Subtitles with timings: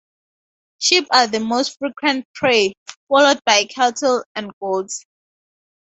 [0.79, 2.73] Sheep are the most frequent prey,
[3.07, 5.05] followed by cattle and goats.